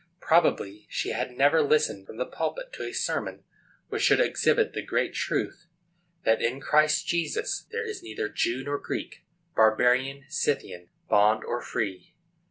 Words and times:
Probably 0.19 0.87
she 0.89 1.09
had 1.11 1.37
never 1.37 1.61
listened 1.61 2.07
from 2.07 2.17
the 2.17 2.25
pulpit 2.25 2.73
to 2.73 2.81
a 2.87 2.91
sermon 2.91 3.43
which 3.89 4.01
should 4.01 4.19
exhibit 4.19 4.73
the 4.73 4.81
great 4.81 5.13
truth, 5.13 5.67
that 6.23 6.41
"in 6.41 6.59
Christ 6.59 7.05
Jesus 7.05 7.67
there 7.71 7.85
is 7.85 8.01
neither 8.01 8.27
Jew 8.27 8.63
nor 8.63 8.79
Greek, 8.79 9.23
barbarian, 9.55 10.25
Scythian, 10.27 10.89
bond 11.07 11.41
nor 11.43 11.61
free." 11.61 12.15